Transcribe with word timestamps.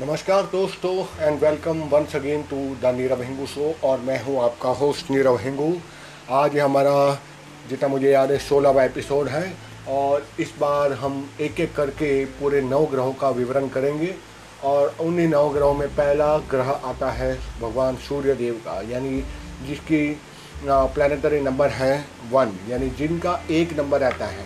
नमस्कार 0.00 0.42
दोस्तों 0.52 0.94
and 1.18 1.38
welcome 1.42 1.78
once 1.90 2.14
again 2.16 2.42
to 2.42 2.56
the 2.82 2.92
Nirav 2.94 3.20
Hingu 3.22 3.46
show 3.46 3.72
और 3.84 4.00
मैं 4.00 4.18
हूँ 4.24 4.38
आपका 4.44 4.68
होस्ट 4.80 5.10
नीरव 5.10 5.36
हिंगू 5.40 5.72
आज 6.30 6.56
हमारा, 6.58 7.14
जितना 7.68 7.88
मुझे 7.88 8.10
याद 8.10 8.30
है, 8.30 8.38
सोलहवा 8.38 8.84
एपिसोड 8.84 9.28
है, 9.28 9.52
और 9.88 10.26
इस 10.40 10.52
बार 10.60 10.92
हम 10.94 11.14
एक 11.40 11.60
एक 11.60 11.74
करके 11.74 12.24
पूरे 12.40 12.60
नौ 12.62 12.84
ग्रहों 12.86 13.12
का 13.12 13.30
विवरण 13.30 13.68
करेंगे, 13.68 14.14
और 14.64 14.94
उन्हीं 15.00 15.26
नौ 15.28 15.48
ग्रहों 15.48 15.74
में 15.74 15.88
पहला 15.88 16.36
ग्रह 16.50 16.70
आता 16.70 17.10
है 17.12 17.32
भगवान 17.60 17.96
सूर्य 18.08 18.34
देव 18.34 18.60
का, 18.66 18.80
यानी 18.90 19.22
जिसकी 19.68 20.08
प्लानिटरी 20.64 21.40
नंबर 21.40 21.70
है 21.70 21.94
वन 22.32 22.52
यानी 22.68 22.90
जिनका 22.98 23.40
एक 23.52 23.76
नंबर 23.78 24.02
आता 24.02 24.26
है। 24.26 24.44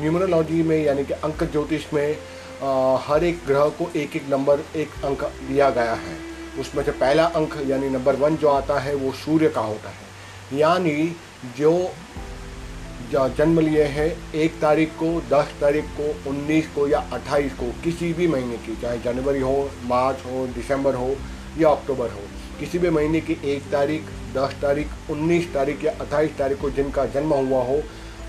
न्यूमरोलॉजी 0.00 0.62
में, 0.62 0.78
यानी 0.78 1.04
कि 1.04 1.12
अंक 1.14 1.42
ज्योतिष 1.44 1.92
में 1.94 2.16
हर 2.62 3.24
एक 3.24 3.40
ग्रह 3.46 3.68
को 3.78 3.90
एक 3.96 4.16
एक 4.16 4.28
नंबर 4.30 4.60
एक 4.76 5.04
अंक 5.04 5.24
दिया 5.48 5.70
गया 5.70 5.94
है। 5.94 6.16
उसमें 6.60 6.82
से 6.84 6.90
पहला 6.92 7.24
अंक 7.38 7.56
यानी 7.66 7.88
नंबर 7.88 8.16
वन 8.16 8.36
जो 8.36 8.48
आता 8.48 8.78
है 8.80 8.94
वो 8.94 9.12
सूर्य 9.12 9.48
का 9.48 9.60
होता 9.60 9.90
है। 9.90 10.58
यानी 10.58 11.16
जो 11.58 11.72
जन्म 13.12 13.60
लिए 13.60 13.82
हैं 13.84 14.06
एक 14.34 14.60
तारीख 14.60 14.92
को 14.92 15.08
दस 15.30 15.52
तारीख 15.60 15.84
को 15.98 16.30
उन्नीस 16.30 16.68
को 16.74 16.86
या 16.88 16.98
अट्ठाईस 17.12 17.52
को 17.52 17.70
किसी 17.84 18.12
भी 18.12 18.26
महीने 18.28 18.56
की 18.56 18.76
चाहे 18.82 18.98
जनवरी 18.98 19.40
हो 19.40 19.70
मार्च 19.84 20.24
हो 20.26 20.46
दिसंबर 20.54 20.94
हो 20.94 21.14
या 21.58 21.70
अक्टूबर 21.70 22.10
हो 22.10 22.22
किसी 22.60 22.78
भी 22.78 22.90
महीने 22.90 23.20
की 23.20 23.36
एक 23.44 23.70
तारीख 23.72 24.10
दस 24.34 24.56
तारीख 24.62 25.10
उन्नीस 25.10 25.52
तारीख 25.54 25.84
या 25.84 25.92
अट्ठाईस 26.00 26.36
तारीख 26.38 26.60
को 26.60 26.70
जिनका 26.70 27.04
जन्म 27.06 27.32
हुआ 27.32 27.62
हो 27.64 27.82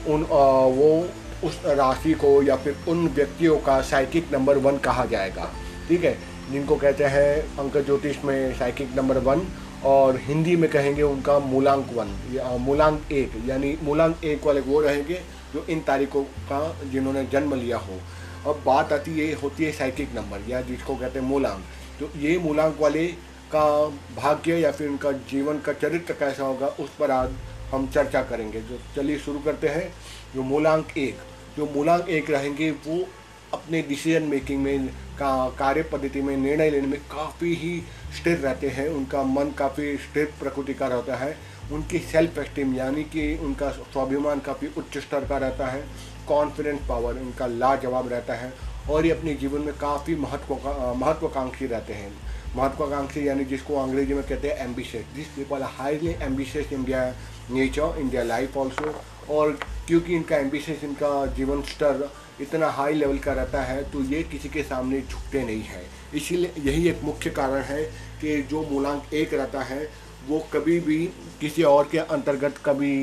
उन 0.07 0.23
आ, 0.23 0.43
वो 0.69 1.07
उस 1.43 1.61
राशि 1.65 2.13
को 2.13 2.43
या 2.43 2.55
फिर 2.55 2.77
उन 2.87 3.07
व्यक्तियों 3.07 3.57
का 3.57 3.81
साइकिक 3.81 4.33
नंबर 4.33 4.57
वन 4.57 4.77
कहा 4.77 5.05
जाएगा। 5.05 5.51
ठीक 5.89 6.03
है? 6.03 6.17
जिनको 6.51 6.75
कहते 6.75 7.03
हैं 7.03 7.57
अंक 7.57 7.77
ज्योतिष 7.77 8.23
में 8.25 8.59
साइकिक 8.59 8.95
नंबर 8.95 9.17
वन 9.17 9.41
और 9.85 10.17
हिंदी 10.17 10.55
में 10.55 10.69
कहेंगे 10.69 11.01
उनका 11.01 11.39
मूलांक 11.39 11.87
वन 11.93 12.15
या 12.33 12.57
मूलांक 12.57 13.11
एक, 13.11 13.31
यानी 13.45 13.77
मूलांक 13.83 14.23
एक 14.23 14.45
वाले 14.45 14.61
वो 14.61 14.79
रहेंगे 14.81 15.21
जो 15.53 15.65
इन 15.69 15.79
तारीखों 15.79 16.23
का 16.23 16.75
जिन्होंने 16.91 17.25
जन्म 17.25 17.53
लिया 17.53 17.77
हो। 17.77 17.99
अब 18.47 18.63
बात 18.65 18.93
आती 18.93 19.19
है, 19.19 19.33
होती 19.33 19.63
है 19.63 19.71
साइकिक 19.71 20.09
नंबर 20.15 20.49
या 20.49 20.61
जिसको 20.61 20.95
कहते 20.95 21.19
हैं 21.19 21.25
मूलांक। 21.25 21.63
तो 21.99 22.19
ये 22.19 22.37
मूलांक 22.37 22.77
वाले 22.79 23.07
का 23.55 23.87
भाग्य 24.17 24.57
या 24.57 24.71
फिर 24.71 24.89
उनका 24.89 25.11
जीवन 25.11 25.59
का 25.59 25.73
चरित्र 25.73 26.13
कैसा 26.13 26.43
होगा, 26.43 26.67
उस 26.67 26.89
पर 26.99 27.11
आज 27.11 27.29
हम 27.71 27.87
चर्चा 27.87 28.21
करेंगे। 28.21 28.61
जो 28.61 28.79
चलिए 28.95 29.17
शुरू 29.17 29.39
करते 29.39 29.67
हैं, 29.67 29.93
जो 30.35 30.43
मूलांक 30.43 30.97
एक। 30.97 31.17
जो 31.57 31.65
मूलांक 31.65 32.09
एक 32.09 32.29
रहेंगे, 32.29 32.71
वो 32.71 33.05
अपने 33.53 33.81
डिसीज़न 33.81 34.23
मेकिंग 34.23 34.63
में, 34.63 34.87
का 34.87 35.49
कार्य 35.49 35.83
पद्धति 35.83 36.21
में, 36.21 36.35
निर्णय 36.37 36.69
लेने 36.69 36.87
में 36.87 36.99
काफ़ी 37.11 37.53
ही 37.55 37.79
स्थिर 38.17 38.37
रहते 38.37 38.69
हैं। 38.69 38.87
उनका 38.89 39.23
मन 39.23 39.51
काफ़ी 39.51 39.95
स्थिर 39.97 40.33
प्रकृति 40.39 40.73
का 40.73 40.87
रहता 40.87 41.15
है। 41.15 41.35
उनकी 41.71 41.99
सेल्फ 41.99 42.37
एस्टीम 42.37 42.73
यानी 42.75 43.03
कि 43.03 43.35
उनका 43.37 43.69
स्वाभिमान 43.69 44.39
काफ़ी 44.39 44.67
उच्च 44.77 44.97
स्तर 44.97 45.27
का 45.27 45.37
रहता 45.37 45.67
है। 45.67 45.83
कॉन्फिडेंस 46.27 46.79
पावर 46.89 47.13
उनका 47.13 47.47
लाजवाब 47.47 48.07
रहता 48.07 48.33
है 48.33 48.53
और 48.89 49.05
ये 49.05 49.11
अपने 49.11 49.33
जीवन 49.33 49.61
में 49.61 49.73
काफ़ी 49.77 50.15
महत्व, 50.15 50.53
महत्वाकांक्षी 50.97 51.65
रहते 51.65 51.93
हैं। 51.93 52.11
महत्वाकांक्षी 52.55 53.27
यानी 53.27 53.45
जिसको 53.45 53.75
अंग्रेज़ी 53.75 54.13
में 54.13 54.23
कहते 54.23 54.49
हैं 54.49 54.65
ambitious 54.65 55.05
this 55.15 55.27
people 55.27 55.63
highly 55.77 56.15
ambitious 56.21 56.73
India 56.73 57.05
nature 57.51 57.99
India 57.99 58.23
life 58.23 58.57
also 58.57 58.93
और 59.29 59.51
क्योंकि 59.87 60.15
इनका 60.15 60.37
एम्बिशियस 60.37 60.83
इनका 60.83 61.25
जीवन 61.35 61.61
स्तर 61.63 62.09
इतना 62.41 62.67
हाई 62.71 62.93
लेवल 62.93 63.17
का 63.19 63.33
रहता 63.33 63.61
है 63.63 63.83
तो 63.91 64.01
ये 64.05 64.21
किसी 64.31 64.49
के 64.49 64.63
सामने 64.63 65.01
झुकते 65.01 65.43
नहीं 65.43 65.61
हैं। 65.63 65.83
इसीलिए 66.15 66.53
यही 66.61 66.87
एक 66.89 67.03
मुख्य 67.03 67.29
कारण 67.31 67.61
है 67.63 67.83
कि 68.21 68.41
जो 68.49 68.61
मूलांक 68.71 69.13
एक 69.13 69.33
रहता 69.33 69.61
है 69.63 69.87
वो 70.27 70.39
कभी 70.53 70.79
भी 70.79 71.05
किसी 71.41 71.63
और 71.63 71.87
के 71.91 71.97
अंतर्गत 71.97 72.57
कभी 72.65 72.95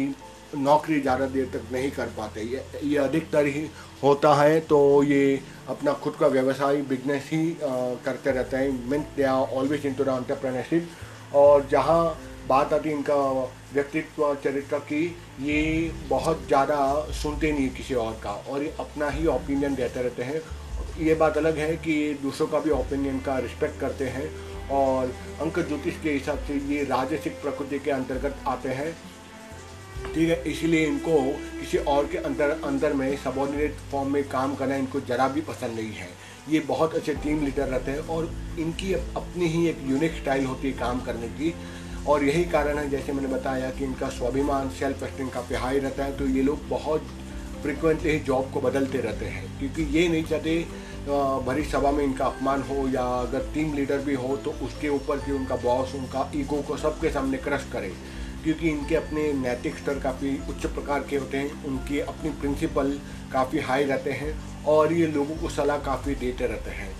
नौकरी 0.56 1.00
ज़्यादा 1.00 1.26
देर 1.26 1.46
तक 1.52 1.72
नहीं 1.72 1.90
कर 1.90 2.06
पाते। 2.16 2.42
ये 2.42 2.64
ये 2.84 2.96
अधिकतर 2.98 3.46
ही 3.46 3.66
होता 4.02 4.34
है 4.34 4.60
तो 4.62 4.80
ये 5.02 5.40
अपना 5.68 5.92
खुद 6.02 6.14
का 6.20 6.26
व्यवसाय 6.28 6.76
बिज़नेस 6.84 7.28
ही 7.32 7.50
आ, 7.52 7.94
करते 8.04 8.30
रहते 8.30 8.56
हैं। 8.56 8.90
Mean 8.90 9.04
they 9.16 9.22
are 9.24 9.54
always 9.54 9.86
into 9.94 10.04
the 10.04 10.16
entrepreneurship 10.18 11.34
और 11.36 11.66
जहाँ 11.70 12.02
बात 12.48 12.72
आती 12.72 12.90
इनका 12.90 13.16
व्यक्तित्व, 13.72 14.34
चरित्र 14.44 14.78
की 14.84 15.04
ये 15.42 15.90
बहुत 16.08 16.46
ज़्यादा 16.46 16.78
सुनते 17.12 17.52
नहीं 17.52 17.68
किसी 17.72 17.94
और 17.96 18.20
का। 18.22 18.30
और 18.30 18.62
ये 18.62 18.72
अपना 18.80 19.08
ही 19.10 19.26
ओपिनियन 19.28 19.74
देते 19.74 20.02
रहते 20.02 20.22
हैं। 20.22 20.40
ये 21.00 21.14
बात 21.16 21.36
अलग 21.38 21.58
है 21.58 21.76
कि 21.76 21.92
ये 21.92 22.12
दूसरों 22.22 22.46
का 22.48 22.58
भी 22.60 22.70
ओपिनियन 22.72 23.18
का 23.20 23.38
रिस्पेक्ट 23.38 23.80
करते 23.80 24.08
हैं 24.08 24.30
और 24.72 25.12
अंक 25.42 25.58
ज्योतिष 25.58 26.00
के 26.02 26.12
हिसाब 26.12 26.38
से 26.46 26.54
ये 26.68 26.82
राजसिक 26.86 27.40
प्रकृति 27.42 27.78
के 27.78 27.90
अंतर्गत 27.90 28.44
आते 28.48 28.68
हैं। 28.70 28.92
ठीक 30.04 30.28
है, 30.28 30.42
इसीलिए 30.44 30.86
इनको 30.86 31.20
किसी 31.60 31.78
और 31.78 32.06
के 32.06 32.18
अंदर 32.18 32.50
अंदर 32.64 32.92
में 32.94 33.16
सबॉर्डिनेट 33.24 33.76
फॉर्म 33.90 34.12
में 34.12 34.22
काम 34.28 34.54
करना 34.54 34.76
इनको 34.76 35.00
ज़रा 35.02 35.28
भी 35.28 35.40
पसंद 35.42 35.76
नहीं 35.76 35.92
है। 35.94 36.08
ये 36.48 36.60
बहुत 36.68 36.94
अच्छे 36.94 37.14
टीम 37.16 37.44
लीडर 37.44 37.68
रहते 37.68 37.90
हैं 37.90 38.06
और 38.08 38.30
इनकी 38.58 38.92
अपनी 38.92 39.46
ही 39.46 39.66
एक 39.68 39.82
यूनिक 39.86 40.14
स्टाइल 40.14 40.46
होती 40.46 40.70
है 40.70 40.78
काम 40.78 41.00
करने 41.00 41.28
की। 41.30 41.54
और 42.08 42.24
यही 42.24 42.44
कारण 42.46 42.78
है, 42.78 42.88
जैसे 42.90 43.12
मैंने 43.12 43.28
बताया 43.28 43.70
कि 43.70 43.84
इनका 43.84 44.08
स्वाभिमान 44.08 44.70
सेल्फ 44.70 45.02
एस्टीम 45.02 45.28
काफ़ी 45.28 45.56
हाई 45.56 45.78
रहता 45.78 46.04
है 46.04 46.16
तो 46.18 46.26
ये 46.26 46.42
लोग 46.42 46.68
बहुत 46.68 47.06
फ्रिक्वेंटली 47.62 48.10
ही 48.10 48.20
जॉब 48.20 48.50
को 48.52 48.60
बदलते 48.60 48.98
रहते 48.98 49.26
हैं। 49.26 49.58
क्योंकि 49.58 49.82
ये 49.98 50.08
नहीं 50.08 50.24
चाहते 50.24 50.58
भरी 51.46 51.64
सभा 51.64 51.90
में 51.90 52.02
इनका 52.04 52.24
अपमान 52.24 52.62
हो 52.62 52.86
या 52.88 53.02
अगर 53.02 53.46
टीम 53.54 53.74
लीडर 53.74 53.98
भी 53.98 54.14
हो 54.14 54.36
तो 54.36 54.50
उसके 54.62 54.88
ऊपर 54.88 55.18
भी 55.18 55.32
उनका 55.32 55.56
बॉस 55.56 55.94
उनका 55.94 56.30
ईगो 56.36 56.60
को 56.62 56.76
सबके 56.76 57.10
सामने 57.10 57.38
क्रश 57.38 57.66
करे। 57.72 57.92
क्योंकि 58.44 58.68
इनके 58.68 58.94
अपने 58.96 59.32
नैतिक 59.32 59.78
स्तर 59.78 59.98
काफ़ी 59.98 60.36
उच्च 60.48 60.66
प्रकार 60.66 61.04
के 61.10 61.16
होते 61.16 61.36
हैं, 61.36 61.64
उनके 61.64 62.00
अपनी 62.00 62.30
प्रिंसिपल 62.30 62.92
काफ़ी 63.32 63.58
हाई 63.60 63.84
रहते 63.84 64.12
हैं 64.12 64.64
और 64.66 64.92
ये 64.92 65.06
लोगों 65.06 65.36
को 65.36 65.48
सलाह 65.48 65.78
काफ़ी 65.78 66.14
देते 66.14 66.46
रहते 66.46 66.70
हैं। 66.70 66.90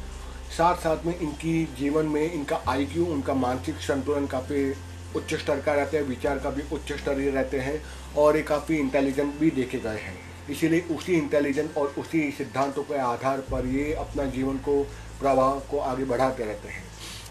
साथ 0.57 0.77
साथ 0.77 1.05
में 1.07 1.19
इनकी 1.19 1.63
जीवन 1.79 2.07
में 2.07 2.33
इनका 2.33 2.61
आईक्यू 2.69 3.07
उनका 3.07 3.35
मानसिक 3.37 3.81
संतुलन 3.81 4.27
काफ़ी 4.27 4.73
उच्च 5.17 5.35
स्तर 5.35 5.61
का 5.61 5.75
रहते 5.75 5.97
हैं, 5.97 6.05
विचार 6.05 6.39
का 6.39 6.51
भी 6.51 6.63
उच्च 6.73 6.93
स्तरीय 6.93 7.31
रहते 7.31 7.59
हैं 7.59 7.81
और 8.17 8.37
ये 8.37 8.43
काफ़ी 8.43 8.77
इंटेलिजेंट 8.77 9.35
भी 9.35 9.51
देखे 9.51 9.79
गए 9.79 9.99
हैं। 9.99 10.19
इसीलिए 10.51 10.81
उसी 10.91 11.13
इंटेलिजेंट 11.13 11.77
और 11.77 11.95
उसी 11.99 12.31
सिद्धांतों 12.31 12.83
के 12.83 12.99
आधार 12.99 13.41
पर 13.51 13.67
ये 13.67 13.93
अपना 13.95 14.25
जीवन 14.27 14.57
को, 14.59 14.83
प्रवाह 15.21 15.59
को 15.71 15.79
आगे 15.79 16.05
बढ़ाते 16.05 16.45
रहते 16.45 16.69
हैं। 16.69 16.89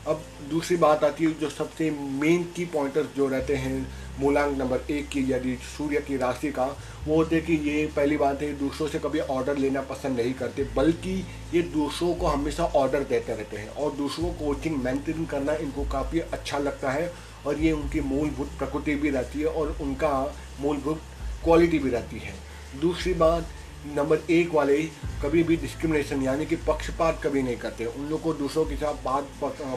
अब 0.08 0.22
दूसरी 0.50 0.78
बात 0.78 1.04
आती 1.04 1.24
है, 1.24 1.32
जो 1.40 1.50
सबसे 1.50 1.90
मेन 1.92 2.44
की 2.56 2.66
पॉइंटर्स 2.66 3.08
जो 3.16 3.28
रहते 3.28 3.56
हैं, 3.56 3.88
मूलांक 4.20 4.58
नंबर 4.58 4.92
एक 4.92 5.08
की 5.10 5.22
यदि 5.32 5.56
सूर्य 5.78 6.00
की 6.02 6.18
राशि 6.18 6.52
का, 6.52 6.66
वो 7.08 7.16
होते 7.16 7.40
कि 7.42 7.54
ये 7.70 7.86
पहली 7.96 8.18
बात 8.18 8.42
है, 8.42 8.52
दूसरों 8.60 8.88
से 8.88 9.00
कभी 9.00 9.20
ऑर्डर 9.20 9.58
लेना 9.58 9.82
पसंद 9.82 10.20
नहीं 10.20 10.34
करते, 10.34 10.64
बल्कि 10.76 11.14
ये 11.54 11.62
दूसरों 11.74 12.14
को 12.14 12.28
हमेशा 12.28 12.66
ऑर्डर 12.66 13.04
देते 13.04 13.36
रहते 13.36 13.58
हैं 13.58 13.70
और 13.70 13.92
दूसरों 13.92 14.34
को 14.34 14.46
कोचिंग 14.46 14.84
मेंटेन 14.84 15.26
करना 15.26 15.56
इनको 15.56 15.84
काफ़ी 15.84 16.20
अच्छा 16.20 16.58
लगता 16.58 16.92
है 16.92 17.12
और 17.46 17.60
ये 17.60 17.72
उनकी 17.72 18.02
मूलभूत 18.02 18.50
प्रकृति 18.58 18.96
भी 18.96 19.10
रहती 19.10 19.40
है 19.40 19.48
और 19.48 19.78
उनका 19.82 20.12
मूलभूत 20.60 21.02
क्वालिटी 21.44 21.80
भी 21.80 21.90
रहती 21.90 22.20
है। 22.20 22.34
दूसरी 22.82 23.14
बात, 23.14 23.48
नंबर 23.88 24.32
एक 24.32 24.54
वाले 24.54 24.78
कभी 25.24 25.44
भी 25.44 25.56
डिस्क्रिमिनेशन 25.56 26.22
यानी 26.22 26.46
कि 26.46 26.56
पक्षपात 26.68 27.22
कभी 27.24 27.44
नहीं 27.44 27.58
करते। 27.58 27.86
उन 27.86 28.10
लोग 28.10 28.22
को 28.22 28.34
दूसरों 28.34 28.66
के 28.66 28.76
साथ 28.76 29.04
बात, 29.04 29.28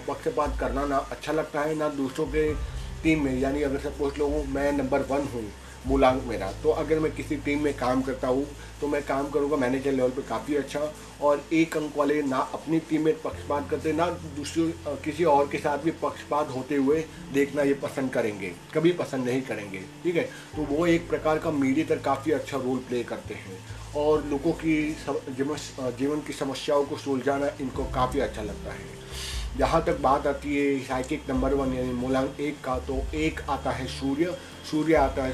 पक्षपात 0.08 0.58
करना 0.60 0.86
ना 0.86 0.96
अच्छा 0.96 1.32
लगता 1.32 1.60
है, 1.60 1.74
ना 1.74 1.88
दूसरों 1.88 2.26
के 2.26 2.52
टीम 3.02 3.24
में। 3.24 3.38
यानी 3.40 3.62
अगर 3.62 3.78
सपोज़ 3.80 4.18
लोगों 4.18 4.42
मैं 4.44 4.72
नंबर 4.72 5.02
वन 5.02 5.28
हूँ 5.34 5.44
मूलांक 5.86 6.22
मेरा 6.26 6.50
तो 6.62 6.70
अगर 6.72 6.98
मैं 6.98 7.10
किसी 7.14 7.36
टीम 7.36 7.62
में 7.64 7.72
काम 7.76 8.02
करता 8.02 8.28
हूँ 8.28 8.46
तो 8.80 8.88
मैं 8.88 9.02
काम 9.06 9.28
करूँगा 9.30 9.56
मैनेजर 9.56 9.92
लेवल 9.92 10.10
पे 10.10 10.22
काफ़ी 10.28 10.54
अच्छा 10.56 10.80
और 11.20 11.42
एक 11.52 11.76
अंक 11.76 11.96
वाले 11.96 12.20
ना 12.22 12.38
अपनी 12.54 12.78
टीम 12.80 13.04
में 13.04 13.20
पक्षपात 13.22 13.68
करते, 13.70 13.92
ना 13.92 14.06
दूसरी 14.36 14.62
किसी 15.04 15.24
और 15.24 15.48
के 15.48 15.58
साथ 15.58 15.78
भी 15.78 15.90
पक्षपात 16.02 16.50
होते 16.50 16.76
हुए 16.76 17.04
देखना 17.32 17.62
ये 17.62 17.74
पसंद 17.82 18.10
करेंगे। 18.12 18.52
कभी 18.74 18.92
पसंद 18.92 19.24
नहीं 19.24 19.42
करेंगे, 19.42 19.80
ठीक 20.04 20.16
है? 20.16 20.22
तो 20.56 20.62
वो 20.64 20.86
एक 20.86 21.08
प्रकार 21.08 21.38
का 21.38 21.50
मीडिएटर 21.52 21.98
काफ़ी 22.04 22.32
अच्छा 22.32 22.58
रोल 22.58 22.78
प्ले 22.88 23.02
करते 23.04 23.34
हैं 23.34 23.58
और 23.96 24.24
लोगों 24.26 24.52
की 24.54 24.74
जीवन 25.98 26.20
की 26.26 26.32
समस्याओं 26.32 26.84
को 26.84 26.96
सुलझाना 26.98 27.50
इनको 27.60 27.84
काफ़ी 27.94 28.20
अच्छा 28.20 28.42
लगता 28.42 28.72
है। 28.72 29.00
जहाँ 29.58 29.82
तक 29.84 29.98
बात 30.00 30.26
आती 30.26 30.56
है 30.56 30.78
साइकिक 30.78 31.30
नंबर 31.30 31.54
वन 31.54 31.72
यानी 31.72 31.92
मूलांक 31.92 32.40
एक 32.40 32.60
का 32.64 32.78
तो 32.78 32.94
एक 33.14 33.40
आता 33.50 33.70
है 33.70 33.86
सूर्य 33.86 34.36
सूर्य 34.70 34.94
आता 34.94 35.24
है 35.24 35.32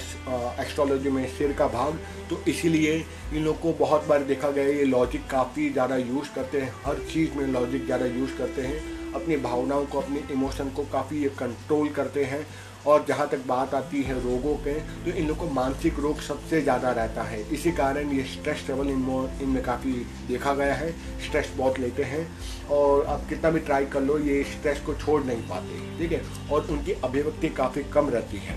एस्ट्रोलॉजी 0.61 1.11
में 1.11 1.27
सिर 1.29 1.53
का 1.53 1.67
भाग 1.69 1.99
तो 2.31 2.43
इसीलिए 2.49 2.95
इन 3.35 3.45
लोग 3.45 3.61
को 3.61 3.73
बहुत 3.73 4.07
बार 4.07 4.23
देखा 4.25 4.51
गया 4.51 4.65
ये 4.65 4.85
लॉजिक 4.85 5.27
काफ़ी 5.31 5.69
ज़्यादा 5.71 5.97
यूज़ 5.97 6.35
करते 6.35 6.61
हैं, 6.61 6.73
हर 6.87 6.99
चीज़ 7.13 7.35
में 7.35 7.47
लॉजिक 7.47 7.85
ज़्यादा 7.85 8.07
यूज़ 8.07 8.37
करते 8.39 8.63
हैं, 8.63 9.13
अपनी 9.13 9.37
भावनाओं 9.37 9.85
को, 9.87 10.01
अपने 10.01 10.23
इमोशन 10.33 10.71
को 10.71 10.85
काफ़ी 10.93 11.23
ये 11.23 11.29
कंट्रोल 11.39 11.89
करते 11.89 12.25
हैं 12.25 12.47
और 12.89 13.05
जहाँ 13.09 13.29
तक 13.29 13.47
बात 13.47 13.75
आती 13.75 14.03
है 14.03 14.15
रोगों 14.21 14.55
के 14.59 14.75
तो 15.05 15.11
इन 15.13 15.27
लोग 15.29 15.37
को 15.39 15.47
मानसिक 15.53 15.99
रोग 16.01 16.21
सबसे 16.23 16.61
ज़्यादा 16.63 16.91
रहता 16.93 17.23
है। 17.23 17.41
इसी 17.53 17.73
कारण 17.73 18.13
ये 18.13 18.25
स्ट्रेस 18.27 18.65
लेवल 18.69 18.91
इनमें 18.91 19.41
इनमें 19.43 19.63
काफ़ी 19.65 19.93
देखा 20.29 20.55
गया 20.55 20.75
है। 20.75 20.91
स्ट्रेस 21.27 21.53
बहुत 21.57 21.79
लेते 21.81 22.03
हैं 22.05 22.27
और 22.71 23.05
आप 23.07 23.29
कितना 23.29 23.51
भी 23.51 23.61
ट्राई 23.61 23.87
कर 23.87 24.03
लो, 24.03 24.19
ये 24.21 24.43
स्ट्रेस 24.47 24.81
को 24.81 24.95
छोड़ 24.97 25.23
नहीं 25.25 25.43
पाते, 25.49 25.81
ठीक 25.99 26.13
है? 26.13 26.23
और 26.53 26.67
उनकी 26.71 26.93
अभिव्यक्ति 26.95 27.49
काफ़ी 27.57 27.83
कम 27.93 28.09
रहती 28.11 28.39
है। 28.39 28.57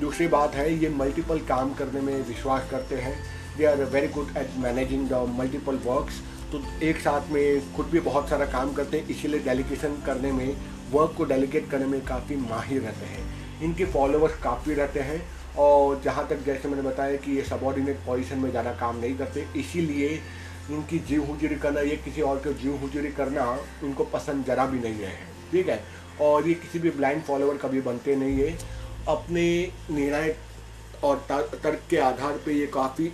दूसरी 0.00 0.26
बात 0.28 0.54
है, 0.54 0.72
ये 0.74 0.88
मल्टीपल 0.90 1.38
काम 1.46 1.72
करने 1.74 2.00
में 2.00 2.14
विश्वास 2.24 2.68
करते 2.70 2.96
हैं। 2.98 3.16
They 3.56 3.64
are 3.66 3.84
very 3.86 4.08
good 4.10 4.36
at 4.38 4.56
managing 4.58 5.08
the 5.08 5.26
multiple 5.38 5.78
works 5.84 6.20
तो 6.52 6.62
एक 6.82 7.00
साथ 7.00 7.28
में 7.32 7.74
खुद 7.74 7.86
भी 7.86 8.00
बहुत 8.02 8.28
सारा 8.28 8.46
काम 8.48 8.72
करते 8.74 8.98
हैं, 8.98 9.08
इसीलिए 9.08 9.40
डेलीगेशन 9.40 10.02
करने 10.06 10.32
में 10.32 10.56
वर्क 10.92 11.14
को 11.16 11.24
डेलीगेट 11.24 11.70
करने 11.70 11.86
में 11.86 12.00
काफ़ी 12.06 12.36
माहिर 12.38 12.82
रहते 12.82 13.06
हैं। 13.06 13.39
इनके 13.62 13.84
फॉलोअर्स 13.92 14.42
काफ़ी 14.42 14.74
रहते 14.74 15.00
हैं 15.00 15.20
और 15.58 16.00
जहाँ 16.04 16.26
तक 16.28 16.44
जैसे 16.46 16.68
मैंने 16.68 16.82
बताया 16.82 17.16
कि 17.16 17.36
ये 17.36 17.42
सबॉर्डिनेट 17.44 17.96
पोजीशन 18.06 18.38
में 18.38 18.50
ज़्यादा 18.50 18.72
काम 18.80 19.00
नहीं 19.00 19.16
करते 19.18 19.46
इसीलिए 19.60 20.08
इनकी 20.70 20.98
जीव 21.08 21.24
हुजूरी 21.24 21.56
करना 21.56 21.80
ये 21.80 21.96
किसी 22.04 22.22
और 22.22 22.36
के 22.38 22.52
जीव 22.54 22.76
हुजूरी 22.82 23.10
करना 23.12 23.46
उनको 23.84 24.04
पसंद 24.12 24.44
जरा 24.46 24.66
भी 24.66 24.78
नहीं 24.78 25.00
है 25.00 25.12
ठीक 25.52 25.68
है? 25.68 25.80
और 26.20 26.48
ये 26.48 26.54
किसी 26.54 26.78
भी 26.78 26.90
ब्लाइंड 26.90 27.22
फॉलोअर 27.24 27.56
कभी 27.56 27.80
बनते 27.80 28.16
नहीं 28.16 28.38
है। 28.38 28.56
अपने 29.08 29.44
निर्णय 29.90 30.34
और 31.04 31.16
तर्क 31.28 31.80
के 31.90 31.96
आधार 31.98 32.40
पे 32.46 32.52
ये 32.54 32.66
काफ़ी 32.74 33.10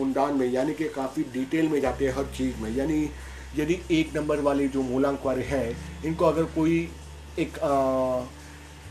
उमदान 0.00 0.34
में 0.38 0.46
यानी 0.50 0.74
कि 0.74 0.88
काफ़ी 0.96 1.22
डिटेल 1.32 1.68
में 1.68 1.80
जाते 1.80 2.06
हैं 2.06 2.14
हर 2.16 2.24
चीज़ 2.36 2.62
में। 2.62 2.70
यानी 2.76 3.08
यदि 3.56 3.78
एक 3.92 4.16
नंबर 4.16 4.40
वाले 4.40 4.68
जो 4.68 4.82
मूलांक 4.82 5.20
वाले 5.24 5.42
हैं 5.44 5.76
इनको 6.04 6.24
अगर 6.24 6.44
कोई 6.54 6.78
एक 7.38 7.58
आ, 7.58 8.24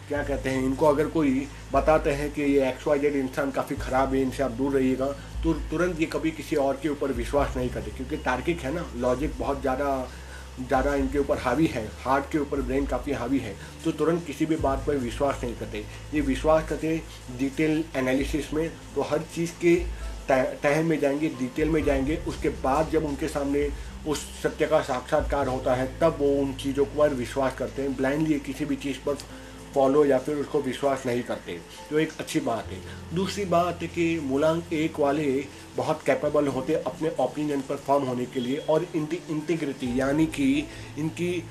क्या 0.08 0.24
कहते 0.24 0.50
हैं, 0.50 0.64
इनको 0.64 0.86
अगर 0.86 1.08
कोई 1.10 1.48
बताते 1.74 2.12
हैं 2.12 2.32
कि 2.34 2.42
ये 2.44 2.68
एक्स 2.70 2.88
वाई 2.88 3.00
जेड 3.00 3.16
इंसान 3.16 3.52
काफ़ी 3.52 3.76
ख़राब 3.78 4.14
है, 4.14 4.22
इनसे 4.22 4.44
आप 4.44 4.52
दूर 4.54 4.72
रहिएगा 4.74 5.06
तो 5.44 5.54
तुरंत 5.70 6.00
ये 6.00 6.06
कभी 6.08 6.32
किसी 6.32 6.56
और 6.58 6.80
के 6.84 6.90
ऊपर 6.90 7.12
विश्वास 7.14 7.56
नहीं 7.58 7.70
करते, 7.70 7.92
क्योंकि 7.92 8.18
तार्किक 8.20 8.60
है 8.62 8.74
ना 8.74 8.86
लॉजिक 8.98 9.40
बहुत 9.40 9.62
ज़्यादा 9.62 10.08
ज़्यादा 10.60 10.94
इनके 10.96 11.20
ऊपर 11.20 11.38
हावी 11.40 11.66
है 11.68 11.86
हार्ट 12.00 12.26
के 12.32 12.38
ऊपर 12.38 12.62
ब्रेन 12.62 12.86
काफ़ी 12.86 13.12
हावी 13.14 13.38
है 13.40 13.56
तो 13.86 13.92
तुरंत 13.94 14.26
किसी 14.26 14.46
भी 14.46 14.56
बात 14.58 14.84
पर 14.88 14.96
विश्वास 14.98 15.40
नहीं 15.44 15.56
करते। 15.58 15.84
ये 16.14 16.22
विश्वास 16.22 16.68
करते 16.70 17.02
डिटेल 17.40 17.84
एनालिसिस 17.96 18.54
में 18.54 18.70
तो 18.96 19.02
हर 19.02 19.22
चीज़ 19.36 19.52
के 19.62 19.76
तह 20.28 20.82
में 20.84 21.00
जाएँगे 21.00 21.30
डिटेल 21.30 21.70
में 21.70 21.84
जाएँगे, 21.84 22.16
उसके 22.28 22.50
बाद 22.50 22.90
जब 22.92 23.06
उनके 23.06 23.28
सामने 23.28 23.68
उस 24.08 24.20
सत्य 24.44 24.66
का 24.68 24.82
साक्षात्कार 24.84 25.48
होता 25.48 25.74
है, 25.76 25.88
तब 26.00 26.18
वो 26.20 26.30
उन 26.42 26.54
चीज़ों 26.56 26.86
पर 26.88 27.14
विश्वास 27.16 27.56
करते 27.58 27.82
हैं। 27.82 27.96
ब्लाइंडली 27.98 28.40
किसी 28.42 28.66
भी 28.66 28.76
चीज़ 28.78 28.98
पर 29.06 29.18
फॉलो 29.76 30.04
या 30.06 30.18
फिर 30.20 30.36
उसको 30.36 30.62
विश्वास 30.62 31.06
नहीं 31.06 31.24
करते 31.24 31.60
तो 31.90 32.00
एक 32.00 32.12
अच्छी 32.20 32.40
बात 32.42 32.68
है। 32.68 32.80
दूसरी 33.16 33.46
बात 33.46 33.82
है 33.82 33.88
कि 33.88 34.20
मूलांक 34.24 34.74
एक 34.74 35.00
वाले 35.00 35.30
बहुत 35.78 36.02
कैपेबल 36.06 36.48
होते 36.48 36.74
अपने 36.84 37.16
ओपिनियन 37.20 37.62
पर 37.62 37.76
फॉर्म 37.78 38.04
होने 38.04 38.26
के 38.26 38.40
लिए 38.40 38.58
और 38.70 38.88
इनकी 38.96 39.20
इंटीग्रिटी 39.30 40.00
यानी 40.00 40.26
कि 40.36 40.50
इनकी 40.98 41.44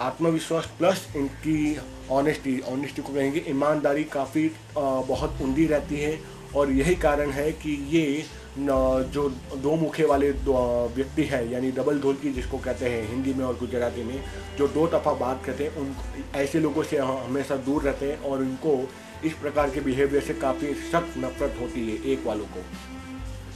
आत्मविश्वास 0.00 0.66
प्लस 0.78 1.06
इनकी 1.16 1.76
ऑनेस्टी 2.10 2.58
ऑनेस्टी 2.68 3.02
को 3.02 3.12
कहेंगे, 3.12 3.44
ईमानदारी 3.48 4.04
काफ़ी 4.04 4.50
बहुत 4.76 5.38
उंदी 5.42 5.66
रहती 5.66 5.96
है। 5.96 6.18
और 6.56 6.70
यही 6.72 6.94
कारण 6.96 7.30
है 7.30 7.50
कि 7.52 7.72
ये 7.90 8.24
जो 8.58 9.28
दो 9.56 9.74
मुखे 9.76 10.04
वाले 10.04 10.30
व्यक्ति 10.30 11.24
हैं, 11.24 11.50
यानी 11.50 11.70
डबल 11.72 11.98
धोल 11.98 12.14
की 12.14 12.32
जिसको 12.32 12.58
कहते 12.58 12.88
हैं 12.88 13.08
हिंदी 13.08 13.34
में 13.34 13.44
और 13.44 13.56
गुजराती 13.58 14.02
में, 14.02 14.22
जो 14.58 14.68
दो 14.68 14.86
दफ़ा 14.86 15.12
बात 15.12 15.44
करते 15.44 15.64
हैं, 15.64 15.76
उन, 15.76 15.94
ऐसे 16.34 16.60
लोगों 16.60 16.82
से 16.82 16.98
हमेशा 16.98 17.56
दूर 17.56 17.82
रहते 17.82 18.06
हैं 18.06 18.20
और 18.22 18.38
उनको 18.38 18.88
इस 19.24 19.32
प्रकार 19.32 19.70
के 19.70 19.80
बिहेवियर 19.80 20.22
से 20.22 20.34
काफ़ी 20.34 20.74
सख्त 20.92 21.18
नफरत 21.18 21.56
होती 21.60 21.90
है 21.90 22.12
एक 22.12 22.26
वालों 22.26 22.44
को। 22.44 22.62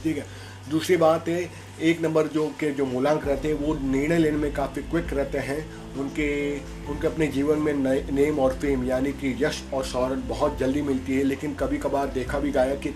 ठीक 0.03 0.17
है? 0.17 0.25
दूसरी 0.69 0.97
बात 0.97 1.27
है, 1.27 1.49
एक 1.81 2.01
नंबर 2.01 2.27
जो 2.27 2.47
के, 2.59 2.71
जो 2.71 2.85
मूलांक 2.85 3.27
रहते 3.27 3.47
हैं, 3.47 3.55
वो 3.55 3.73
निर्णय 3.73 4.17
लेने 4.17 4.37
में 4.37 4.53
काफ़ी 4.53 4.81
क्विक 4.81 5.13
रहते 5.13 5.37
हैं। 5.37 5.65
उनके 5.97 6.59
उनके 6.87 7.07
अपने 7.07 7.27
जीवन 7.27 7.57
में 7.57 7.73
नेम 8.11 8.39
और 8.39 8.53
फेम 8.53 8.85
यानी 8.85 9.11
कि 9.11 9.35
यश 9.43 9.63
और 9.73 9.83
शहरत 9.83 10.17
बहुत 10.17 10.57
जल्दी 10.57 10.81
मिलती 10.81 11.17
है, 11.17 11.23
लेकिन 11.23 11.53
कभी 11.53 11.77
कभार 11.77 12.07
देखा 12.07 12.39
भी 12.39 12.51
गया 12.51 12.75
कि 12.75 12.89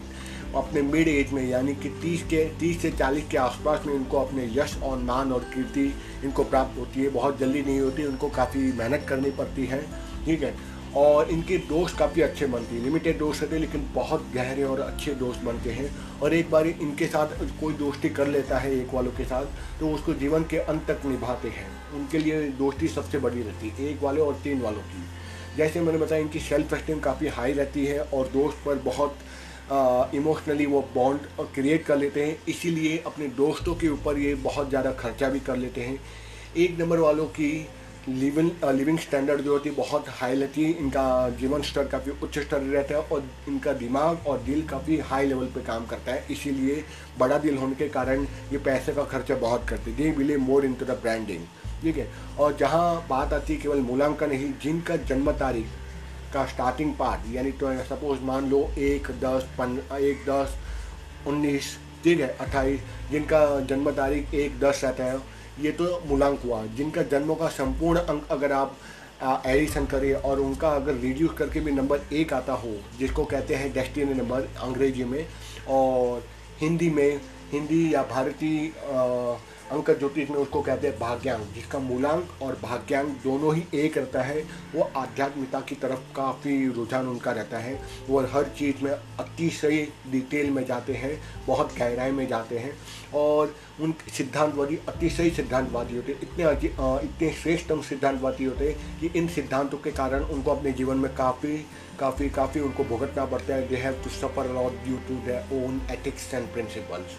अपने 0.55 0.81
मिड 0.81 1.07
एज 1.07 1.31
में, 1.33 1.43
यानी 1.49 1.75
कि 1.75 1.89
30 2.01 2.23
के 2.23 2.43
30 2.59 2.81
से 2.81 2.91
40 2.91 3.27
के 3.31 3.37
आसपास 3.37 3.85
में 3.85 3.93
इनको 3.93 4.17
अपने 4.17 4.45
यश 4.53 4.77
और 4.83 4.97
मान 4.97 5.31
और 5.31 5.43
कीर्ति 5.53 5.93
इनको 6.23 6.43
प्राप्त 6.43 6.79
होती 6.79 7.01
है। 7.01 7.09
बहुत 7.09 7.39
जल्दी 7.39 7.61
नहीं 7.61 7.79
होती, 7.79 8.05
उनको 8.05 8.29
काफ़ी 8.29 8.71
मेहनत 8.73 9.05
करनी 9.09 9.31
पड़ती 9.31 9.65
है, 9.65 9.81
ठीक 10.25 10.43
है? 10.43 10.53
और 10.95 11.29
इनके 11.29 11.57
दोस्त 11.57 11.97
काफ़ी 11.97 12.21
अच्छे 12.21 12.45
बनते 12.45 12.75
हैं 12.75 12.83
लिमिटेड 12.83 13.17
दोस्त 13.17 13.41
रहते 13.41 13.55
हैं, 13.55 13.61
लेकिन 13.61 13.85
बहुत 13.93 14.25
गहरे 14.33 14.63
और 14.63 14.79
अच्छे 14.79 15.13
दोस्त 15.13 15.41
बनते 15.41 15.71
हैं। 15.71 15.89
और 16.19 16.33
एक 16.33 16.49
बार 16.51 16.67
इनके 16.67 17.07
साथ 17.07 17.27
कोई 17.61 17.73
दोस्ती 17.73 18.09
कर 18.09 18.27
लेता 18.27 18.59
है, 18.59 18.73
एक 18.73 18.93
वालों 18.93 19.11
के 19.11 19.25
साथ 19.25 19.79
तो 19.79 19.91
उसको 19.91 20.13
जीवन 20.13 20.43
के 20.43 20.57
अंत 20.57 20.85
तक 20.87 21.05
निभाते 21.05 21.47
हैं। 21.47 21.67
उनके 21.93 22.17
लिए 22.17 22.41
दोस्ती 22.57 22.87
सबसे 22.87 23.17
बड़ी 23.17 23.41
रहती 23.41 23.69
है, 23.69 23.89
एक 23.89 24.03
वाले 24.03 24.21
और 24.21 24.39
तीन 24.43 24.61
वालों 24.61 24.81
की। 24.81 25.03
जैसे 25.57 25.81
मैंने 25.81 25.97
बताया, 25.97 26.21
इनकी 26.21 26.39
सेल्फ 26.39 26.73
एस्टीम 26.73 26.99
काफ़ी 26.99 27.27
हाई 27.27 27.53
रहती 27.53 27.85
है 27.85 27.99
और 27.99 28.27
दोस्त 28.27 28.57
पर 28.65 28.75
बहुत 28.75 29.15
इमोशनली 30.15 30.65
वो 30.65 30.81
बॉन्ड 30.93 31.45
क्रिएट 31.55 31.83
कर 31.85 31.97
लेते 31.97 32.25
हैं। 32.25 32.37
इसीलिए 32.49 32.97
अपने 33.07 33.27
दोस्तों 33.35 33.75
के 33.75 33.87
ऊपर 33.89 34.17
ये 34.17 34.33
बहुत 34.43 34.69
ज़्यादा 34.69 34.91
खर्चा 34.93 35.29
भी 35.29 35.39
कर 35.41 35.57
लेते 35.57 35.81
हैं। 35.81 35.99
एक 36.57 36.79
नंबर 36.79 36.99
वालों 36.99 37.25
की 37.35 37.51
लिविंग 38.09 38.49
लिविंग 38.65 38.97
स्टैंडर्ड 38.99 39.41
जो 39.41 39.51
होती 39.51 39.69
है, 39.69 39.75
बहुत 39.75 40.05
हाई 40.09 40.35
रहती 40.35 40.63
है। 40.63 40.71
इनका 40.79 41.29
जीवन 41.39 41.61
स्तर 41.61 41.87
काफ़ी 41.87 42.11
उच्च 42.23 42.39
स्तर 42.39 42.61
रहता 42.61 42.95
है 42.95 43.01
और 43.01 43.23
इनका 43.47 43.73
दिमाग 43.75 44.27
और 44.27 44.39
दिल 44.43 44.65
काफ़ी 44.67 44.97
हाई 45.01 45.25
लेवल 45.27 45.45
पे 45.47 45.61
काम 45.63 45.85
करता 45.85 46.11
है। 46.11 46.25
इसीलिए 46.31 46.83
बड़ा 47.19 47.37
दिल 47.37 47.57
होने 47.57 47.75
के 47.75 47.87
कारण 47.89 48.23
ये 48.51 48.57
पैसे 48.59 48.93
का 48.93 49.03
खर्चा 49.05 49.35
बहुत 49.37 49.67
करते 49.69 49.91
हैं। 49.91 49.97
They 49.97 50.11
believe 50.17 50.37
more 50.39 50.65
into 50.73 50.85
the 50.85 50.99
branding 51.01 51.45
ठीक 51.81 51.97
है? 51.97 52.07
और 52.39 52.55
जहाँ 52.57 53.05
बात 53.09 53.33
आती 53.33 53.53
है 53.53 53.59
केवल 53.61 53.79
मूल्यांकन 53.81 54.31
ही 54.31 54.47
जिनका 54.63 54.95
जन्म 55.03 55.31
तारीख 55.33 55.65
का 56.33 56.45
स्टार्टिंग 56.45 56.93
पार्ट 56.95 57.33
यानी 57.33 57.51
तो 57.53 57.73
सपोज़ 57.85 58.21
मान 58.23 58.49
लो 58.49 58.59
एक, 58.79 59.07
दस, 59.21 59.49
पन, 59.57 59.79
एक, 59.93 60.23
दस, 60.29 60.57
उन्नीस 61.27 61.77
ठीक 62.03 62.19
है, 62.19 62.27
अट्ठाईस, 62.37 62.81
जिनका 63.11 63.59
जन्म 63.59 63.91
तारीख 63.91 64.33
एक, 64.33 64.59
दस 64.59 64.81
रहता 64.83 65.03
है, 65.03 65.19
ये 65.61 65.71
तो 65.71 66.01
मूलांक 66.07 66.39
हुआ। 66.45 66.63
जिनका 66.75 67.01
जन्मों 67.11 67.35
का 67.35 67.47
संपूर्ण 67.49 67.99
अंक 68.01 68.27
अगर 68.31 68.51
आप 68.51 68.77
एडिशन 69.45 69.85
करें 69.85 70.13
और 70.13 70.39
उनका 70.39 70.69
अगर 70.71 70.93
रिड्यूस 70.97 71.31
करके 71.37 71.59
भी 71.59 71.71
नंबर 71.71 72.01
एक 72.13 72.33
आता 72.33 72.53
हो, 72.53 72.71
जिसको 72.99 73.25
कहते 73.25 73.55
हैं 73.55 73.71
डेस्टिनी 73.73 74.13
नंबर 74.13 74.47
अंग्रेज़ी 74.61 75.03
में, 75.03 75.25
और 75.67 76.23
हिंदी 76.61 76.89
में, 76.89 77.19
हिंदी 77.51 77.83
या 77.93 78.03
भारतीय 78.11 78.71
अंक 79.71 79.89
ज्योतिष 79.89 80.29
में 80.29 80.37
उसको 80.37 80.61
कहते 80.61 80.87
हैं 80.87 80.97
भाग्यांक 80.99 81.41
जिसका 81.55 81.79
मूलांक 81.79 82.41
और 82.41 82.57
भाग्यांक 82.61 83.09
दोनों 83.23 83.53
ही 83.55 83.63
एक 83.75 83.97
रहता 83.97 84.21
है, 84.21 84.43
वो 84.75 84.89
आध्यात्मिकता 84.97 85.59
की 85.61 85.75
तरफ़ 85.75 85.99
काफ़ी 86.15 86.67
रुझान 86.73 87.07
उनका 87.07 87.31
रहता 87.31 87.57
है। 87.57 87.73
वो 88.07 88.21
हर 88.33 88.49
चीज़ 88.57 88.83
में 88.83 88.91
अतिशय 88.91 89.87
डिटेल 90.11 90.49
में 90.51 90.65
जाते 90.65 90.93
हैं, 90.93 91.19
बहुत 91.47 91.75
गहराई 91.77 92.11
में 92.11 92.27
जाते 92.27 92.57
हैं 92.57 92.73
और 93.15 93.55
उन 93.81 93.93
सिद्धांतवादी, 94.09 94.79
अतिशय 94.89 95.29
सिद्धांतवादी 95.31 95.95
होते 95.95 96.17
इतने 96.21 96.51
इतने 97.05 97.31
श्रेष्ठतम 97.33 97.81
सिद्धांतवादी 97.81 98.45
होते 98.45 98.71
कि 99.01 99.11
इन 99.15 99.27
सिद्धांतों 99.29 99.77
के 99.77 99.91
कारण 99.93 100.23
उनको 100.25 100.51
अपने 100.51 100.71
जीवन 100.71 100.97
में 100.97 101.13
काफ़ी 101.15 101.57
काफ़ी 101.99 102.29
काफ़ी 102.31 102.59
उनको 102.61 102.83
भुगतना 102.85 103.25
पड़ता 103.25 103.55
है। 103.55 103.67
They 103.67 103.75
have 103.77 104.01
to 104.03 104.09
suffer 104.09 104.53
lot 104.53 104.83
due 104.83 104.97
to 105.07 105.15
the 105.27 105.43
own 105.53 105.81
ethics 105.91 106.33
and 106.33 106.51
principles 106.53 107.17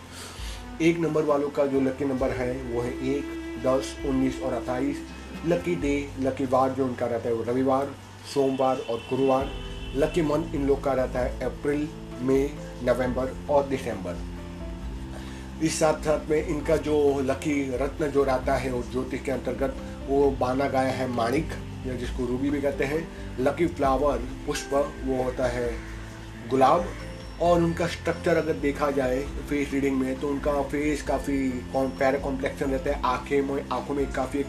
एक 0.82 0.99
नंबर 0.99 1.22
वालों 1.22 1.49
का 1.49 1.66
जो 1.66 1.80
लकी 1.80 2.04
नंबर 2.04 2.30
है, 2.30 2.62
वो 2.62 2.80
है 2.80 2.90
एक, 2.90 3.25
दस, 3.66 3.96
उन्नीस 4.06 4.42
और 4.42 4.52
अट्ठाईस। 4.52 4.96
लकी 5.46 5.75
डे 5.75 6.10
लकी 6.20 6.44
वार 6.44 6.70
जो 6.70 6.84
उनका 6.84 7.06
रहता 7.06 7.28
है, 7.28 7.34
वो 7.34 7.42
रविवार, 7.42 7.94
सोमवार 8.34 8.76
और 8.76 8.99
गुरुवार। 8.99 9.50
लकी 9.96 10.22
मंथ 10.22 10.54
इन 10.54 10.66
लोग 10.66 10.84
का 10.84 10.92
रहता 10.92 11.18
है 11.18 11.44
अप्रैल, 11.44 11.88
मई, 12.20 12.50
नवंबर 12.84 13.37
और 13.50 13.66
दिसंबर। 13.66 14.16
इस 15.64 15.78
साथ 15.78 16.04
साथ 16.04 16.30
में 16.30 16.46
इनका 16.46 16.76
जो 16.76 17.20
लकी 17.20 17.76
रत्न 17.76 18.06
जो 18.06 18.25
रहता 18.25 18.54
है 18.54 18.72
उस 18.72 18.92
ज्योतिष 18.92 19.22
के 19.22 19.32
अंतर्गत, 19.32 19.76
वो 20.08 20.30
बाना 20.30 20.68
गया 20.68 20.80
है 20.80 21.08
माणिक, 21.08 21.46
या 21.87 21.94
जिसको 21.94 22.26
रूबी 22.26 22.50
भी 22.50 22.60
कहते 22.60 22.84
हैं। 22.84 23.08
लकी 23.40 23.66
फ्लावर 23.66 24.18
पुष्प, 24.46 24.75
वो 25.04 25.22
होता 25.22 25.46
है 25.46 25.75
गुलाब। 26.50 26.87
और 27.42 27.62
उनका 27.62 27.87
स्ट्रक्चर 27.87 28.37
अगर 28.37 28.52
देखा 28.61 28.90
जाए 28.90 29.20
फेस 29.49 29.73
रीडिंग 29.73 29.97
में 29.97 30.20
तो 30.20 30.28
उनका 30.28 30.61
फेस 30.62 31.02
काफ़ी 31.02 31.38
पैरा 31.75 32.18
कॉम्प्लेक्शन 32.18 32.70
रहता 32.70 32.90
है। 32.90 33.00
आँखें 33.04 33.40
में, 33.42 33.64
आँखों 33.73 33.94
में 33.94 34.11
काफ़ी 34.12 34.38
एक 34.40 34.47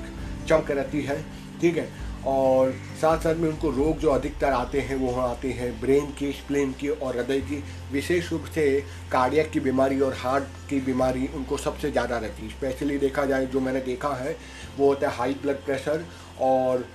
चमक 0.48 0.71
रहती 0.71 1.01
है, 1.01 1.21
ठीक 1.62 1.77
है? 1.77 1.88
और 2.27 2.71
साथ 3.01 3.19
साथ 3.19 3.36
में 3.36 3.48
उनको 3.50 3.69
रोग 3.71 4.00
जो 4.00 4.10
अधिकतर 4.10 4.51
आते 4.53 4.79
हैं, 4.79 4.95
वो 4.95 5.12
आते 5.21 5.51
हैं 5.51 5.79
ब्रेन 5.81 6.12
की 6.19 6.31
स्प्लेन 6.33 6.71
की 6.79 6.89
और 6.89 7.17
हृदय 7.17 7.39
की। 7.41 7.63
विशेष 7.91 8.31
रूप 8.31 8.45
से 8.55 8.65
कार्डियक 9.12 9.50
की 9.51 9.60
बीमारी 9.60 10.00
और 10.00 10.13
हार्ट 10.17 10.43
की 10.69 10.79
बीमारी 10.81 11.29
उनको 11.36 11.57
सबसे 11.57 11.91
ज़्यादा 11.91 12.17
रहती 12.17 12.43
है। 12.43 12.50
स्पेशली 12.50 12.98
देखा 12.98 13.25
जाए, 13.25 13.45
जो 13.45 13.60
मैंने 13.60 13.81
देखा 13.81 14.13
है, 14.15 14.36
वो 14.77 14.88
होता 14.88 15.10
है 15.10 15.15
हाई 15.17 15.33
ब्लड 15.41 15.65
प्रेशर 15.65 16.05
और 16.41 16.86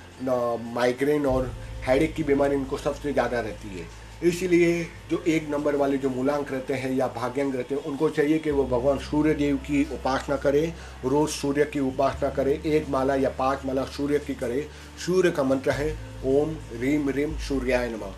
माइग्रेन 0.75 1.27
और 1.27 1.53
हेडेक 1.87 2.15
की 2.15 2.23
बीमारी 2.25 2.55
इनको 2.55 2.79
सबसे 2.79 3.13
ज़्यादा 3.13 3.41
रहती 3.41 3.79
है। 3.79 3.87
इसलिए 4.25 4.83
जो 5.11 5.23
एक 5.29 5.49
नंबर 5.51 5.77
वाले 5.77 5.97
जो 5.99 6.11
मूलांक 6.11 6.53
रहते 6.53 6.75
हैं 6.75 6.93
या 6.93 7.07
भाग्यांक 7.07 7.55
रहते 7.57 7.75
हैं, 7.75 7.83
उनको 7.83 8.09
चाहिए 8.09 8.39
कि 8.39 8.51
वो 8.51 8.65
भगवान 8.65 8.99
सूर्य 8.99 9.35
देव 9.35 9.57
की 9.57 9.83
उपासना 9.93 10.37
करें, 10.37 10.73
रोज़ 11.05 11.31
सूर्य 11.31 11.65
की 11.65 11.81
उपासना 11.81 12.29
करें, 12.31 12.53
एक 12.63 12.89
माला 12.89 13.15
या 13.15 13.29
पाँच 13.29 13.67
माला 13.67 13.85
सूर्य 13.87 14.19
की 14.19 14.35
करें। 14.35 14.63
सूर्य 15.07 15.31
का 15.31 15.43
मंत्र 15.43 15.71
है, 15.71 15.91
ओम 16.27 16.57
रीम 16.81 17.09
रीम 17.11 17.37
सूर्याय 17.39 17.89
नमः। 17.89 18.13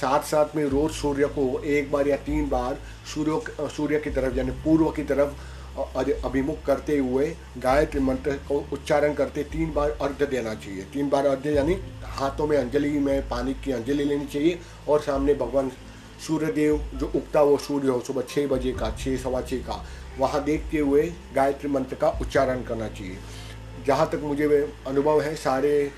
साथ 0.00 0.22
साथ 0.22 0.56
में 0.56 0.64
रोज़ 0.64 0.92
सूर्य 0.92 1.26
को 1.28 1.60
एक 1.60 1.92
बार 1.92 2.08
या 2.08 2.16
तीन 2.16 2.48
बार 2.48 2.78
सूर्य 3.14 3.68
सूर्य 3.76 3.98
की 3.98 4.10
तरफ़, 4.10 4.36
यानी 4.36 4.50
पूर्व 4.64 4.90
की 4.90 5.02
तरफ़ 5.04 5.52
अभिमुख 5.76 6.64
करते 6.66 6.96
हुए 6.98 7.26
गायत्री 7.58 8.00
मंत्र 8.00 8.32
को 8.48 8.58
उच्चारण 8.72 9.14
करते 9.14 9.42
तीन 9.44 9.72
बार 9.74 9.90
अर्घ्य 10.02 10.26
देना 10.26 10.54
चाहिए। 10.54 10.82
तीन 10.92 11.08
बार 11.10 11.26
अर्घ्य 11.26 11.52
यानी 11.52 11.76
हाथों 12.10 12.46
में 12.46 12.56
अंजलि 12.58 12.90
में 12.98 13.28
पानी 13.28 13.54
की 13.64 13.72
अंजलि 13.72 14.04
लेनी 14.04 14.26
चाहिए 14.26 14.58
और 14.88 15.00
सामने 15.00 15.34
भगवान 15.34 15.70
सूर्यदेव 16.26 16.76
जो 16.94 17.06
उगता 17.06 17.42
वो 17.42 17.56
सूर्य 17.58 17.88
हो, 17.88 18.00
सुबह 18.00 18.22
छः 18.28 18.46
बजे 18.48 18.72
का 18.72 18.90
छः 18.98 19.16
सवा 19.16 19.40
छः 19.42 19.58
का, 19.58 19.84
वहाँ 20.18 20.42
देखते 20.44 20.78
हुए 20.78 21.02
गायत्री 21.34 21.70
मंत्र 21.70 21.96
का 21.96 22.08
उच्चारण 22.20 22.62
करना 22.62 22.88
चाहिए। 22.88 23.16
जहाँ 23.86 24.08
तक 24.10 24.20
मुझे 24.22 24.46
अनुभव 24.86 25.20
है, 25.20 25.34
सारे 25.36 25.90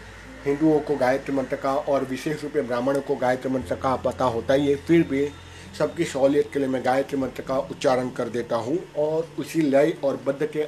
हिंदुओं 0.46 0.78
को 0.80 0.96
गायत्री 0.96 1.34
मंत्र 1.36 1.56
का 1.56 1.74
और 1.74 2.04
विशेष 2.04 2.42
रूप 2.42 2.52
से 2.52 2.62
ब्राह्मणों 2.62 3.00
को 3.00 3.16
गायत्री 3.16 3.52
मंत्र 3.52 3.74
का 3.76 3.94
पता 3.96 4.24
होता 4.26 4.54
ही 4.54 4.68
है, 4.68 4.74
फिर 4.76 5.02
भी 5.02 5.28
सबकी 5.78 6.04
सहूलियत 6.04 6.50
के 6.52 6.58
लिए 6.58 6.68
मैं 6.68 6.84
गायत्री 6.84 7.18
मंत्र 7.18 7.42
का 7.42 7.58
उच्चारण 7.58 8.10
कर 8.10 8.28
देता 8.28 8.56
हूँ 8.56 8.78
और 8.98 9.28
उसी 9.38 9.60
लय 9.60 9.96
और 10.04 10.20
बद्ध 10.26 10.46
के 10.46 10.62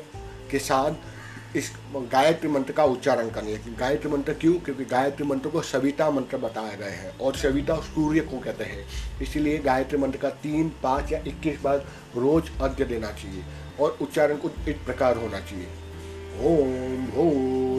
के 0.50 0.58
साथ 0.58 1.56
इस 1.56 1.70
गायत्री 2.12 2.48
मंत्र 2.50 2.72
का 2.72 2.84
उच्चारण 2.84 3.30
करनी 3.30 3.52
है। 3.52 3.74
गायत्री 3.76 4.10
मंत्र 4.10 4.32
क्यों? 4.34 4.52
क्योंकि 4.54 4.84
गायत्री 4.84 5.26
मंत्र 5.26 5.48
को 5.48 5.62
सविता 5.62 6.10
मंत्र 6.10 6.36
बताए 6.36 6.76
गए 6.76 6.90
हैं 6.90 7.18
और 7.18 7.36
सविता 7.36 7.76
सूर्य 7.80 8.20
को 8.20 8.38
कहते 8.38 8.64
हैं। 8.64 8.86
इसीलिए 9.22 9.58
गायत्री 9.58 9.98
मंत्र 9.98 10.18
का 10.18 10.30
तीन, 10.30 10.72
पाँच 10.82 11.12
या 11.12 11.18
इक्कीस 11.26 11.60
बार 11.62 11.78
रोज 12.16 12.50
अर्घ्य 12.60 12.84
देना 12.84 13.12
चाहिए 13.12 13.42
और 13.80 13.98
उच्चारण 14.02 14.36
को 14.36 14.50
इस 14.68 14.76
प्रकार 14.76 15.16
होना 15.16 15.40
चाहिए। 15.40 15.66
ओम 16.46 17.06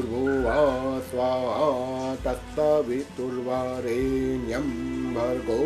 भूर्भुवा 0.02 1.00
स्वाहा 1.00 2.16
तत्सवितुर्वरेण्यं 2.26 4.68
भर्गो 5.16 5.58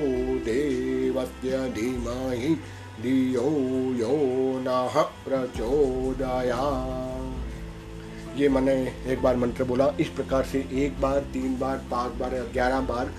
देवस्य 0.46 1.70
धीमहि 1.76 2.56
धियो 3.02 3.50
यो 3.94 4.16
नः 4.60 5.02
प्रचोदया 5.26 6.62
ये 8.38 8.50
मैंने 8.50 8.94
एक 9.08 9.22
बार 9.22 9.36
मंत्र 9.36 9.64
बोला, 9.64 9.94
इस 10.00 10.10
प्रकार 10.10 10.44
से 10.44 10.70
एक 10.74 11.02
बार, 11.02 11.20
तीन 11.34 11.60
बार, 11.60 11.86
पाँच 11.92 12.14
बार 12.14 12.36
या 12.36 12.44
ग्यारह 12.54 12.82
बार 12.82 13.14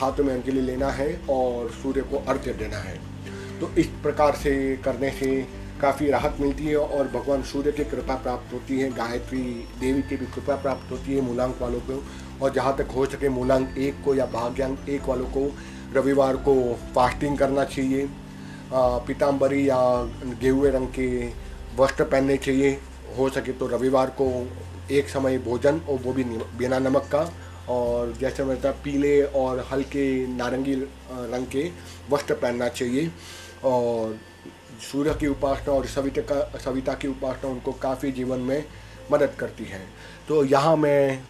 हाथों 0.00 0.24
में 0.24 0.34
अंजलि 0.34 0.60
लेना 0.60 0.90
है 0.90 1.20
और 1.30 1.70
सूर्य 1.82 2.02
को 2.02 2.24
अर्घ्य 2.28 2.52
देना 2.52 2.76
है। 2.76 3.00
तो 3.60 3.70
इस 3.78 3.86
प्रकार 4.02 4.34
से 4.34 4.76
करने 4.76 5.10
से 5.10 5.46
काफ़ी 5.84 6.10
राहत 6.10 6.36
मिलती 6.40 6.66
है 6.66 6.76
और 6.76 7.08
भगवान 7.08 7.42
सूर्य 7.42 7.72
की 7.72 7.84
कृपा 7.84 8.14
प्राप्त 8.16 8.52
होती 8.52 8.80
है, 8.80 8.88
गायत्री 8.90 9.42
देवी 9.80 10.02
की 10.02 10.16
भी 10.16 10.26
कृपा 10.26 10.56
प्राप्त 10.56 10.90
होती 10.90 11.14
है 11.14 11.20
मूलांक 11.20 11.58
वालों 11.62 11.80
को। 11.80 12.02
और 12.42 12.52
जहाँ 12.52 12.76
तक 12.76 12.90
हो 12.96 13.04
सके 13.06 13.28
मूलांक 13.28 13.78
एक 13.78 14.02
को 14.04 14.14
या 14.14 14.26
भाग्यांक 14.32 14.88
एक 14.88 15.08
वालों 15.08 15.26
को 15.28 15.44
रविवार 15.94 16.36
को 16.48 16.54
फास्टिंग 16.94 17.38
करना 17.38 17.64
चाहिए। 17.66 18.08
पीताम्बरी 18.72 19.68
या 19.68 19.78
गेहुए 20.40 20.70
रंग 20.70 20.88
के 20.98 21.08
वस्त्र 21.76 22.04
पहनने 22.04 22.36
चाहिए। 22.38 22.78
हो 23.18 23.28
सके 23.30 23.52
तो 23.52 23.66
रविवार 23.68 24.16
को 24.20 24.28
एक 24.90 25.08
समय 25.08 25.38
भोजन 25.44 25.80
और 25.80 25.98
वो 25.98 26.12
भी 26.12 26.24
बिना 26.58 26.78
नमक 26.80 27.08
का। 27.14 27.30
और 27.68 28.12
जैसे 28.20 28.44
मैं 28.44 28.56
पीले 28.84 29.20
और 29.22 29.66
हल्के 29.72 30.04
नारंगी 30.28 30.74
रंग 30.74 31.46
के 31.46 31.70
वस्त्र 32.10 32.34
पहनना 32.36 32.68
चाहिए। 32.70 33.10
और 33.64 34.16
सूर्य 34.80 35.14
की 35.14 35.26
उपासना 35.26 35.74
और 35.74 35.86
सविता 35.86 36.22
का, 36.22 36.58
सविता 36.58 36.94
की 36.94 37.08
उपासना 37.08 37.50
उनको 37.50 37.72
काफ़ी 37.72 38.12
जीवन 38.12 38.38
में 38.38 38.64
मदद 39.12 39.34
करती 39.38 39.64
है। 39.64 39.80
तो 40.28 40.44
यहाँ 40.44 40.76
मैं 40.76 41.22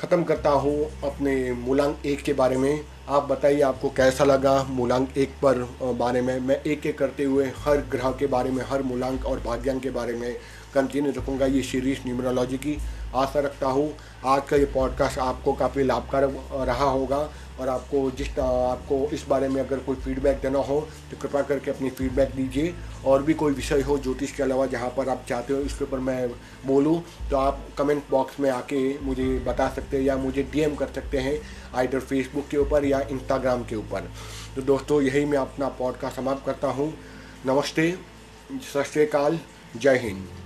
ख़त्म 0.00 0.24
करता 0.24 0.50
हूँ 0.50 0.84
अपने 1.04 1.52
मूलांक 1.52 2.06
एक 2.06 2.22
के 2.22 2.32
बारे 2.32 2.56
में। 2.56 2.84
आप 3.08 3.22
बताइए, 3.22 3.60
आपको 3.60 3.90
कैसा 3.90 4.24
लगा 4.24 4.62
मूलांक 4.62 5.18
एक 5.18 5.30
पर 5.44 5.58
बारे 5.82 6.20
में? 6.22 6.40
मैं 6.40 6.62
एक 6.62 6.86
एक 6.86 6.98
करते 6.98 7.24
हुए 7.24 7.52
हर 7.56 7.76
ग्रह 7.76 8.10
के 8.10 8.26
बारे 8.26 8.50
में, 8.50 8.64
हर 8.64 8.82
मूलांक 8.82 9.26
और 9.26 9.40
भाग्यांक 9.40 9.82
के 9.82 9.90
बारे 9.90 10.12
में 10.12 10.36
कंटिन्यू 10.74 11.12
रखूँगा। 11.12 11.46
ये 11.46 11.62
सीरीज़ 11.62 11.98
न्यूमरोलॉजी 12.06 12.56
की 12.56 12.78
आशा 13.14 13.40
रखता 13.40 13.66
हूँ। 13.66 13.92
आज 14.24 14.42
का 14.48 14.56
ये 14.56 14.64
पॉडकास्ट 14.64 15.18
आपको 15.18 15.52
काफ़ी 15.52 15.84
लाभकारक 15.84 16.48
रहा 16.52 16.84
होगा। 16.84 17.30
और 17.60 17.68
आपको 17.68 18.10
जिस 18.10 18.38
आपको 18.38 18.96
इस 19.12 19.24
बारे 19.28 19.48
में 19.48 19.60
अगर 19.60 19.78
कोई 19.78 19.96
फीडबैक 19.96 20.40
देना 20.42 20.58
हो 20.60 20.80
तो 21.10 21.16
कृपया 21.22 21.42
करके 21.42 21.70
अपनी 21.70 21.90
फीडबैक 21.90 22.34
दीजिए। 22.36 22.74
और 23.04 23.22
भी 23.22 23.34
कोई 23.34 23.52
विषय 23.54 23.80
हो 23.80 23.98
ज्योतिष 23.98 24.32
के 24.32 24.42
अलावा 24.42 24.66
जहाँ 24.66 24.88
पर 24.96 25.08
आप 25.08 25.24
चाहते 25.28 25.52
हो, 25.52 25.60
इसके 25.60 25.84
ऊपर 25.84 25.98
मैं 25.98 26.28
बोलूँ 26.66 27.02
तो 27.30 27.36
आप 27.36 27.66
कमेंट 27.78 28.02
बॉक्स 28.10 28.40
में 28.40 28.50
आके 28.50 28.82
मुझे 29.00 29.28
बता 29.46 29.68
सकते 29.68 29.96
हैं 29.96 30.04
या 30.04 30.16
मुझे 30.16 30.42
डीएम 30.52 30.74
कर 30.74 30.88
सकते 30.94 31.18
हैं 31.18 31.38
आइडर 31.74 32.00
फेसबुक 32.00 32.48
के 32.50 32.56
ऊपर 32.56 32.84
या 32.84 33.00
इंस्टाग्राम 33.02 33.64
के 33.64 33.76
ऊपर। 33.76 34.10
तो 34.56 34.62
दोस्तों, 34.62 35.00
यही 35.02 35.24
मैं 35.24 35.38
अपना 35.38 35.68
पॉडकास्ट 35.78 36.16
समाप्त 36.16 36.46
करता 36.46 36.68
हूँ। 36.68 36.92
नमस्ते, 37.46 37.90
सत 38.72 38.90
श्रीकाल 38.92 39.40
जय 39.76 39.98
हिंद। 39.98 40.39